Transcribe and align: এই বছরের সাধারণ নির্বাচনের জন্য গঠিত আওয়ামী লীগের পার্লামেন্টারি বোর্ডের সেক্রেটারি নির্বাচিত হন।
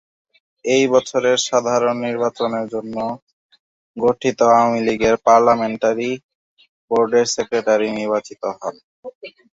এই 0.65 0.83
বছরের 0.93 1.37
সাধারণ 1.47 1.95
নির্বাচনের 2.05 2.65
জন্য 2.73 2.95
গঠিত 3.97 4.39
আওয়ামী 4.49 4.79
লীগের 4.87 5.15
পার্লামেন্টারি 5.25 6.11
বোর্ডের 6.91 7.27
সেক্রেটারি 7.35 7.87
নির্বাচিত 7.91 8.41
হন। 8.53 8.75